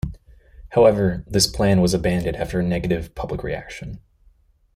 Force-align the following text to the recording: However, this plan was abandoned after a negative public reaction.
However, 0.69 1.23
this 1.27 1.45
plan 1.45 1.79
was 1.79 1.93
abandoned 1.93 2.35
after 2.35 2.59
a 2.59 2.63
negative 2.63 3.13
public 3.13 3.43
reaction. 3.43 3.99